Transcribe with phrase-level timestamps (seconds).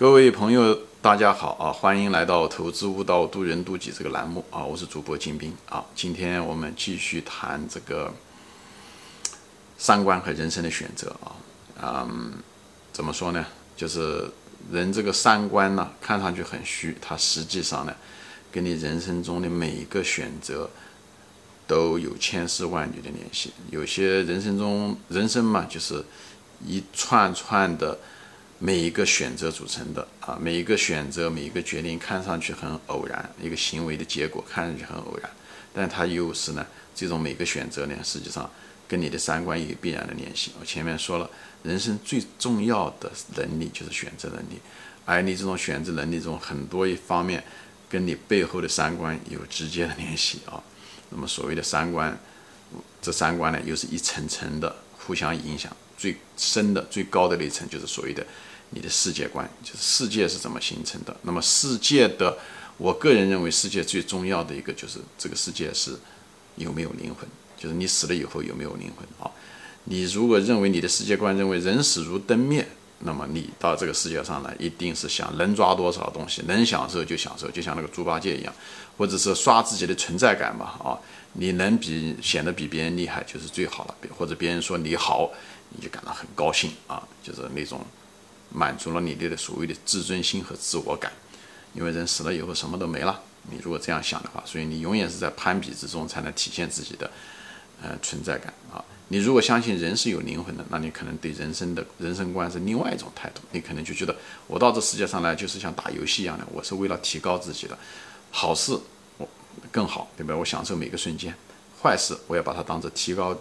[0.00, 1.70] 各位朋友，大家好啊！
[1.70, 4.64] 欢迎来到《投资悟道，渡人渡己》这个栏目啊！
[4.64, 5.84] 我是主播金兵啊！
[5.94, 8.10] 今天我们继续谈这个
[9.76, 11.36] 三观和人生的选择啊。
[11.82, 12.32] 嗯，
[12.94, 13.44] 怎么说呢？
[13.76, 14.26] 就是
[14.72, 17.94] 人这个三观呢，看上去很虚，它实际上呢，
[18.50, 20.70] 跟你人生中的每一个选择
[21.66, 23.52] 都有千丝万缕的联系。
[23.70, 26.02] 有些人生中，人生嘛，就是
[26.64, 27.98] 一串串的。
[28.62, 35.30] 每一个选择组成的啊，每一个选择，每一个决定，看上去很偶然，一个行为的结果看上去很偶然，
[35.72, 38.48] 但它又是呢，这种每个选择呢，实际上
[38.86, 40.52] 跟你的三观有必然的联系。
[40.60, 41.30] 我前面说了，
[41.62, 44.60] 人生最重要的能力就是选择能力，
[45.06, 47.42] 而你这种选择能力中很多一方面
[47.88, 50.62] 跟你背后的三观有直接的联系啊。
[51.08, 52.14] 那么所谓的三观，
[53.00, 58.22] 这三观呢，又是一层层的互相影响，最深的、最高的那一层就是所谓的。
[58.70, 61.14] 你的世界观就是世界是怎么形成的？
[61.22, 62.38] 那么世界的，
[62.76, 65.98] 我个人认为世界最重要的一个就是这个世界是
[66.54, 69.30] 有没有灵魂，就是你死了以后有没有灵魂啊？
[69.84, 72.64] 你如果认为你的世界观认为人死如灯灭，
[73.00, 78.54] 那么你到这个世界上来一定是想能抓多少东西，能享受就享受，就像那个猪八戒一样，
[78.96, 80.96] 或者是刷自己的存在感嘛啊？
[81.32, 85.30] 你能比显得比别人厉害就是最好了，或者别人说你好，
[85.70, 87.84] 你就感到很高兴啊，就是那种。
[88.52, 91.12] 满足了你的所谓的自尊心和自我感，
[91.74, 93.22] 因为人死了以后什么都没了。
[93.50, 97.10] 你如果这样想的话，所以你永远是在攀比之中才能体现自己的
[97.82, 98.84] 呃存在感啊。
[99.08, 103.40] 你如果相信人是有灵魂的，那你可能对人生的人生观是另外一种态度。
[103.50, 104.14] 你可能就觉得
[104.46, 107.76] 我到这世界上来就是像打游戏一样的，我是为了提高自己的
[108.30, 108.78] 好事，
[109.16, 109.28] 我
[109.72, 110.36] 更好，对吧？
[110.36, 111.34] 我享受每个瞬间，
[111.82, 113.36] 坏事我要把它当做提高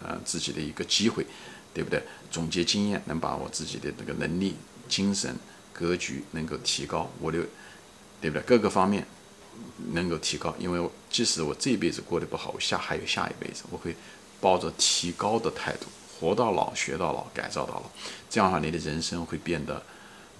[0.00, 1.26] 呃自己的一个机会。
[1.74, 2.02] 对不对？
[2.30, 4.56] 总结经验，能把我自己的这个能力、
[4.88, 5.36] 精神、
[5.72, 7.38] 格局能够提高，我的，
[8.20, 8.42] 对不对？
[8.42, 9.06] 各个方面
[9.92, 13.94] 能够提高，因为即使我这辈子过得不好，我下还有下一辈子，我会
[14.40, 15.86] 抱着提高的态度，
[16.18, 17.90] 活到老学到老，改造到老。
[18.30, 19.82] 这样的话，你的人生会变得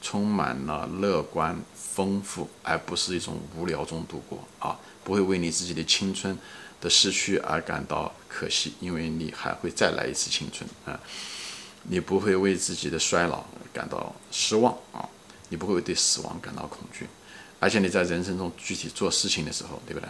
[0.02, 4.78] 充满了乐观、丰富，而不是一种无聊中度过啊！
[5.02, 6.36] 不会为你自己的青春。
[6.82, 10.98] 的失去而感到可惜，因为你还会再来一次青春啊！
[11.84, 15.08] 你不会为自己的衰老感到失望啊！
[15.48, 17.06] 你不会对死亡感到恐惧，
[17.60, 20.08] 而且你在人生中具体做事情的时候，对不对？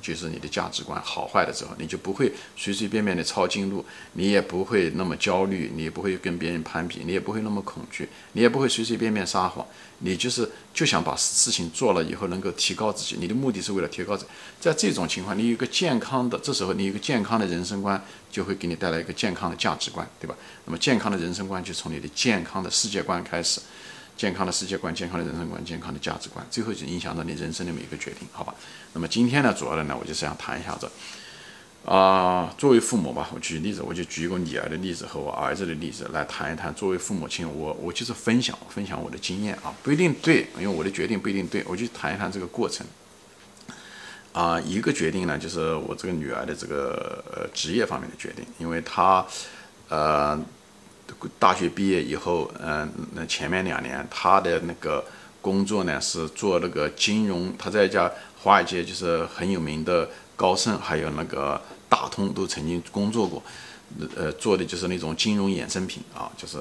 [0.00, 9.66] 就是你的价值观好坏的时候，你就不会随随便便的抄近路，你也不会那么焦虑，你也不会跟别人攀比，你也不会那么恐惧，你也不会随随便便撒谎，
[9.98, 14.30] 你就是就想把事情做了以后能够提高自己，你的目的是为了提高自己。
[14.60, 20.34] 在这种情况，你有一个健康的，这时候你有一个健康的人生观，就会给你带来一个健康的价值观，对吧？
[20.66, 23.60] 那么健康的人生观就从你的健康的世界观开始。
[24.20, 28.54] 健康的世界观、健康的人生观、健康的价值观，最后就影响到你人生的每一个决定，好吧？
[28.92, 30.90] 那么今天呢，主要的呢，我就是想谈一下子
[31.86, 36.74] 啊，作为父母吧，我举例子，我就举一个女儿的例子和我儿子的例子来谈一谈。
[36.74, 42.86] 作为父母亲，我我就是分享分享我的经验啊，不一定对，因为我的决定不一定对，我就谈一谈这个过程
[44.32, 44.60] 啊。
[44.60, 49.26] 一个决定呢，就是我这个女儿的这个呃职业方面的决定，因为她
[49.88, 50.38] 呃。
[51.38, 55.04] 大学毕业以后，嗯，那前面两年他的那个
[55.40, 58.10] 工作呢是做那个金融，他在一家
[58.42, 63.42] 华尔街就是很有名的高盛，还有那个大通都曾经工作过。
[64.16, 66.58] 呃，做的就是那种金融衍生品啊，就是，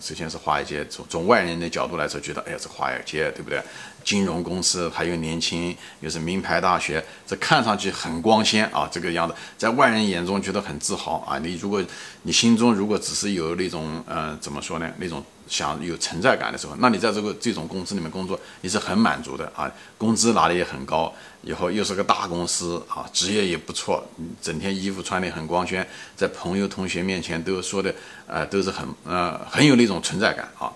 [0.00, 3.62] 首先是华尔街，从从外人的角度来说，觉得哎呀，这华尔街对不对？
[4.02, 11.38] 金融公司还有年轻，又是名牌大学，这看上去很光鲜啊，这个样子，在外人眼中觉得很自豪啊。
[11.38, 11.82] 你如果
[12.22, 14.92] 你心中如果只是有那种呃，怎么说呢？
[14.98, 21.10] 那种想有存在感的时候，那你在这个这种公司里面工作，你是很满足的啊，工资拿的也很高。
[21.44, 24.02] 以后又是个大公司啊，职业也不错，
[24.40, 27.94] 整天衣服穿得很光鲜，在朋友同学面前都说的，
[28.26, 30.72] 呃，都是很呃很有那种存在感啊。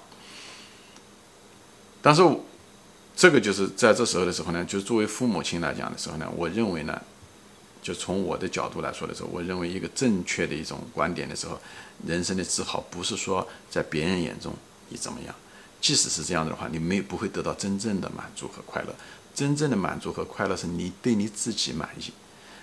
[2.03, 2.23] 但是
[3.17, 7.00] 这个就是在这时候的时候呢，就作为父母亲来讲的时候呢，我认为呢，
[7.82, 11.59] 就从我的角度来说的时候，我认为一个正确的一种观点的时候，
[12.06, 14.55] 人生的自豪不是说在别人眼中
[14.91, 15.35] 你怎么样，
[15.81, 18.94] 即使是这样的话，你没不会得到真正的满足和快乐。
[19.38, 22.11] 真正的满足和快乐是你对你自己满意，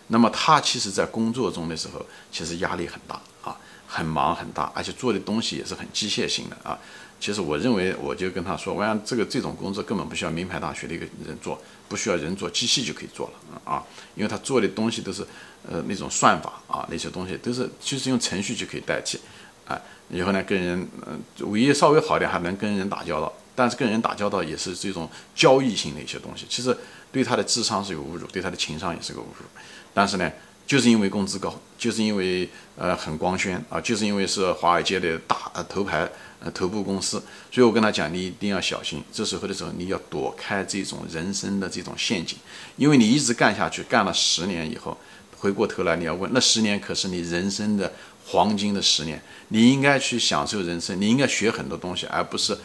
[0.07, 3.55] 那么他其实，在工作中的时候，其实压力很大啊，
[3.87, 6.77] 很忙很大，而且做的东西也是很机械性的啊。
[7.17, 11.57] 其实我认为，我就跟他说，我想这个这种工作根本不需要名牌大学的一个人做，
[11.87, 13.81] 不需要人做，机器就可以做了啊，
[14.15, 15.25] 因为他做的东西都是
[15.65, 19.17] 呃那种算法啊，那些东西都是就是用程序就可以代替，
[19.65, 19.79] 啊，
[20.09, 21.17] 以后呢跟人嗯，
[21.49, 23.31] 唯一稍微好点还能跟人打交道。
[23.55, 26.77] 但是跟人打交道也是这种交易性的一些东西，其实
[27.11, 29.45] 对他的智商是有侮辱，对他的情商也是个侮辱。
[29.93, 30.29] 但是呢，
[30.67, 36.05] 就是因为工资高，就是因为呃很光鲜啊，就是因为是华尔街的大呃头牌
[36.41, 39.01] 呃头部公司，所以我跟他讲，你一定要小心。
[39.13, 42.37] 这时候的时候，你要躲开这种人生的这种陷阱，
[42.75, 44.97] 因为你一直干下去，干了十年以后，
[45.37, 47.93] 回过头来你要问，那十年可是你人生的
[48.25, 52.57] 黄金的十年，你应该去享受人生，你应该学很多东西，而不是。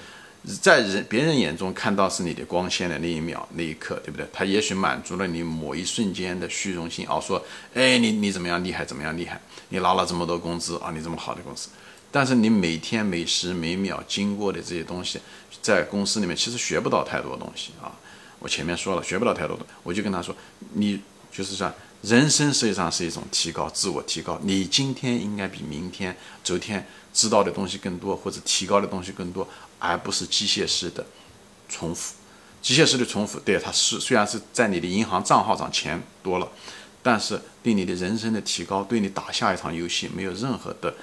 [0.62, 4.26] 在人别人眼中看到是你的光鲜的那一秒那一刻，对不对？
[4.32, 7.44] 他也许满足了你某一瞬间的虚荣心，哦，说，
[7.74, 9.38] 哎，你你怎么样厉害，怎么样厉害？
[9.68, 11.68] 你拿了这么多工资啊，你这么好的公司，
[12.10, 15.20] 但是你每天每时每秒经过的这些东西，
[15.60, 17.92] 在公司里面其实学不到太多东西啊。
[18.38, 20.34] 我前面说了，学不到太多的，我就跟他说，
[20.72, 20.98] 你
[21.30, 21.70] 就是说，
[22.00, 24.40] 人生实际上是一种提高，自我提高。
[24.42, 29.46] 你今天应该比明天、昨天知道的东西更多，或者提高的东西更多。
[29.80, 31.04] 而不是机械式的
[31.68, 32.14] 重复，
[32.62, 36.48] 机械式的重复，对它是虽然是在你的银行账号上钱多了，
[37.02, 40.94] 但是对你的人生的提高，对你打下一场游戏没有任何的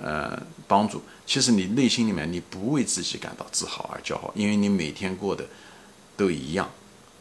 [0.00, 1.00] 呃帮助。
[1.26, 5.44] 其实你内心里面你不为自己感到自豪而骄傲，因为你每天过的
[6.16, 6.68] 都一样，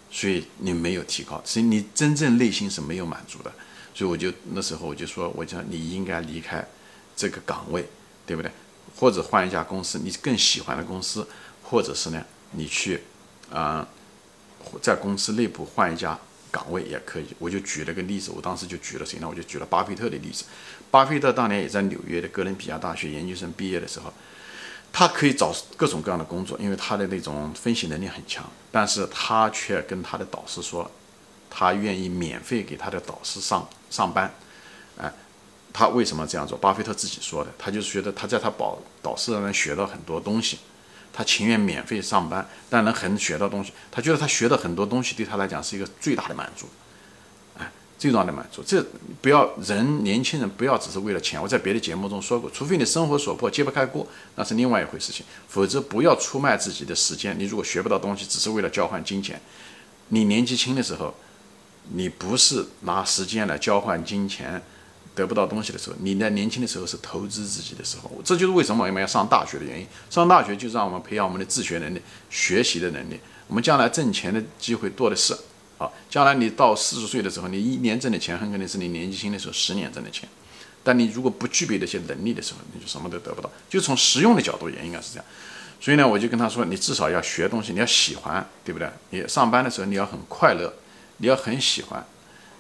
[0.10, 3.52] 所以你没有提高，所以你真正内心是没有满足的。
[3.94, 6.66] 所以我就那时候我就说，我讲你应该离开
[7.14, 7.86] 这个岗位，
[8.26, 8.50] 对不对？
[9.02, 11.28] 或者换一家公司，你更喜欢的公司，
[11.64, 13.02] 或者是呢，你去，
[13.52, 13.88] 啊，
[14.80, 16.16] 在公司内部换一家
[16.52, 17.26] 岗位也可以。
[17.40, 19.28] 我就举了个例子，我当时就举了谁呢？
[19.28, 20.44] 我就举了巴菲特的例子。
[20.92, 24.14] 巴菲特当年也在纽约的哥伦比亚大学研究生毕业的时候，
[24.94, 28.48] 他可以找各种各样的工作，因为他的那种分析能力很强。
[28.72, 30.92] 但是他却跟他的导师说，
[31.50, 34.32] 他愿意免费给他的导师上上班，
[35.00, 35.12] 哎。
[35.74, 36.58] 他为什么这样做？
[36.58, 40.60] 巴菲特自己说的，他就是觉得他在他导导师那能学到很多东西，
[41.14, 43.72] 他情愿免费上班，但能很学到东西。
[43.90, 46.68] 他觉得他学的很多东西对他来讲是一个最大的满足，
[47.58, 48.62] 哎，最大的满足。
[48.62, 48.86] 这
[49.22, 51.42] 不要人年轻人不要只是为了钱。
[51.42, 55.26] 我在别的节目中说过，除非你生活所迫揭不开锅，那是另外一回事情。
[55.48, 57.38] 否则不要出卖自己的时间。
[57.40, 59.42] 你如果学不到东西，只是为了交换金钱，
[60.10, 61.14] 你年纪轻的时候，
[61.94, 64.62] 你不是拿时间来交换金钱。
[65.14, 69.86] 得不到东西的时候，你在年轻的时候是投资自己的时候，这就是为什么我们要上大学的原因。
[70.10, 73.20] 上大学就是让我们培养我们的自学能力、学习的能力。
[73.48, 75.36] 我们将来挣钱的机会多的是。
[75.78, 80.30] 好，将来你到四十岁的时候，你一年挣的钱很可能是你年纪轻的时候十年挣的钱。
[80.84, 83.50] 但你如果不具备这些能力的时候，你就什么都得不到。
[83.70, 85.26] 就从实用的角度也应该是这样。
[85.80, 88.90] 所以呢，我就跟他说，你至少要学东西，你要喜欢，对不对？
[89.10, 90.72] 你上班的时候你要很快乐，
[91.18, 92.06] 你要很喜欢。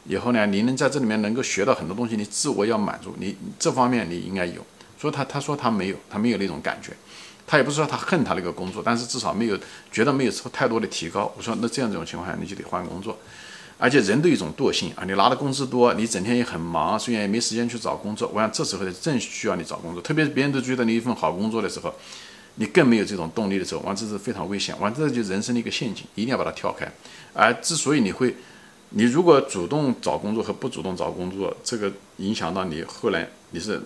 [0.05, 4.65] 以后呢，你能在这里面能够学到很多东西，你自我要满足，你这方面你应该有。
[4.99, 6.93] 所以他他说他没有，他没有那种感觉，
[7.47, 9.57] 他也不是说他恨他那个工作，但是至少没有
[9.91, 11.33] 觉得没有太多的提高。
[11.35, 13.17] 我说那这样这种情况下你就得换工作，
[13.79, 18.29] 而且人都有一种惰性啊，你拿的工资多，你整天也很忙，虽然也没时间去找工作。
[18.33, 21.91] 我想这时候正需要你找工作，特别是别人都觉得你一份好工作的时候，
[22.55, 26.87] 你更没有这种动力的时候，完这是非常危险，完这就人生的一个陷阱，一定要把它跳开。
[27.33, 28.35] 而之所以你会。
[28.93, 33.81] 你如果主动找工作和不主动找工作，这个影响到你后来你是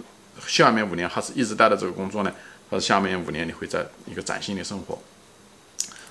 [0.48, 2.32] 下面五年还是一直待在这个工作呢？
[2.70, 4.98] 还是下面五年你会在一个崭新的生活？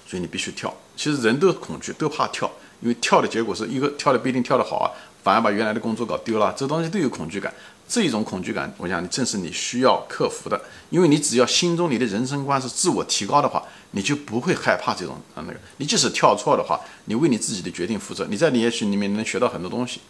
[0.06, 0.72] 所以你必须跳。
[0.96, 2.48] 其实人都恐惧，都怕跳，
[2.80, 4.86] 因为跳的结果是一个跳的不一定跳得好啊，
[5.24, 6.54] 反而把原来的工作搞丢了。
[6.56, 7.52] 这东西都有恐惧感。
[7.94, 10.60] 这种恐惧感，我想正是你需要克服的。
[10.90, 15.54] 因为你只要心中你的人生观是自我提高的话，你就不会害怕这种啊那个。
[15.76, 18.26] 你即使跳错的话，你为你自己的决定负责。
[18.28, 20.00] 你在你也许里面能学到很多东西。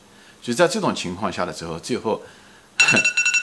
[0.40, 2.22] 所以在这种情况下的时候，最后，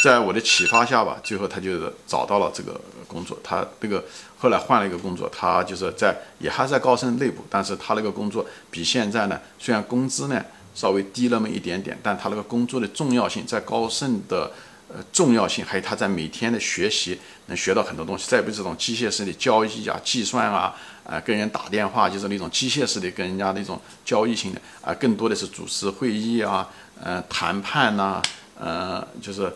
[0.04, 3.38] 在我的启发下吧，最后他就找到了这个工作。
[3.44, 4.04] 他这个
[4.40, 10.44] 后来换了一个工作，他就是在也还是在高盛内部，但是他那个工作比现在呢，虽然工资呢。
[10.74, 14.52] 稍微低那么一点点，但他那个工作的重要性，在高盛的
[14.88, 18.26] 呃重要性，还有他在每天的学习，能学到很多东西。
[18.30, 20.74] 再不这种机械式的交易啊、计算啊，
[21.06, 26.68] 啊跟人打电话就是那种机械式的跟人家那种交易性的啊，更多的是主持会议啊、
[27.02, 28.22] 呃谈判呐、
[28.58, 29.52] 呃就是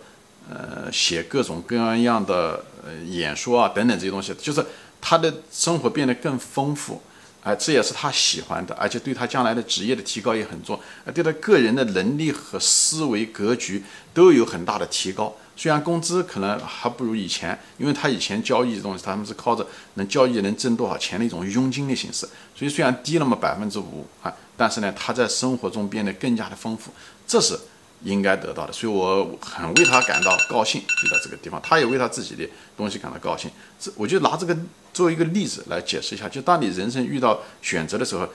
[0.50, 4.65] 呃写各种各样的呃演说啊等等这些东西，就是
[5.00, 7.01] 他的生活变得更丰富。
[7.45, 13.83] 哎，这也是他喜欢的，而且对他将来的职业的提高也很重，呃，对他个人的能力和思维格局
[14.15, 15.31] 都有很大的提高。
[15.55, 26.91] 虽然工资可能还不如以前，因为他以前交易的东西，他们是靠着能交易能挣多少钱的一种佣金的形式，所以虽然低那么百分之五啊，但是呢，他在生活中变得更加的丰富。
[27.27, 27.57] 这是
[28.03, 32.47] 应该得到的，所以我很为他感到高兴，就在这个地方，他也为他自己的
[32.77, 33.49] 东西感到高兴。
[33.79, 34.55] 这我就拿这个
[34.93, 38.27] 作为一个例子来解释一下，就当你人生遇到选择的时候，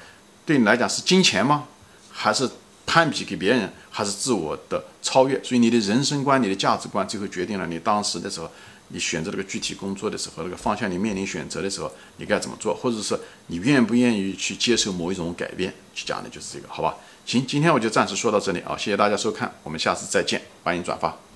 [0.44, 1.64] 对你来讲是金钱吗？
[2.10, 2.48] 还是
[2.86, 3.72] 攀比给别人？
[3.90, 5.42] 还是自我的超越？
[5.42, 8.50] 所以你的人生观、你的价值观，最后决定了你当时的时候，
[8.90, 12.74] 你选择这个具体工作的时候，那个方向你面临选择的时候，你该怎么做？
[12.74, 15.72] 或者是你愿不愿意去接受某一种改变？
[15.94, 16.96] 去讲的就是这个，好吧？
[17.24, 21.29] 行，今天我就暂时说到这里啊，谢谢大家收看，我们下次再见，欢迎转发。